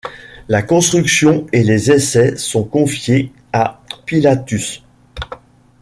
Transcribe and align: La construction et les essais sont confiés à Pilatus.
La 0.47 0.63
construction 0.63 1.45
et 1.53 1.61
les 1.61 1.91
essais 1.91 2.35
sont 2.35 2.63
confiés 2.63 3.31
à 3.53 3.83
Pilatus. 4.07 4.83